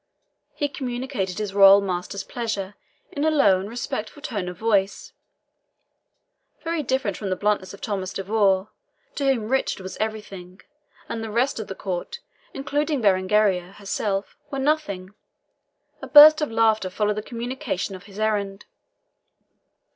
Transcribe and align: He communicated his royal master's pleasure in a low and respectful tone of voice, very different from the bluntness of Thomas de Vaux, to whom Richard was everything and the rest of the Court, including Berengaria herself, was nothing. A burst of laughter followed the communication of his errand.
He 0.55 0.67
communicated 0.67 1.37
his 1.37 1.53
royal 1.53 1.79
master's 1.79 2.23
pleasure 2.23 2.73
in 3.11 3.23
a 3.23 3.29
low 3.29 3.59
and 3.59 3.69
respectful 3.69 4.23
tone 4.23 4.49
of 4.49 4.57
voice, 4.57 5.13
very 6.63 6.81
different 6.81 7.17
from 7.17 7.29
the 7.29 7.35
bluntness 7.35 7.71
of 7.71 7.81
Thomas 7.81 8.11
de 8.11 8.23
Vaux, 8.23 8.71
to 9.13 9.25
whom 9.25 9.47
Richard 9.47 9.81
was 9.83 9.97
everything 9.97 10.59
and 11.07 11.23
the 11.23 11.29
rest 11.29 11.59
of 11.59 11.67
the 11.67 11.75
Court, 11.75 12.19
including 12.51 12.99
Berengaria 12.99 13.73
herself, 13.73 14.35
was 14.49 14.63
nothing. 14.63 15.11
A 16.01 16.07
burst 16.07 16.41
of 16.41 16.49
laughter 16.51 16.89
followed 16.89 17.17
the 17.17 17.21
communication 17.21 17.93
of 17.95 18.05
his 18.05 18.17
errand. 18.17 18.65